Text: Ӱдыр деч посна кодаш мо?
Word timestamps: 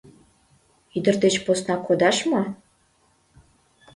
Ӱдыр 0.97 1.15
деч 1.23 1.35
посна 1.45 1.75
кодаш 1.85 2.17
мо? 2.29 2.41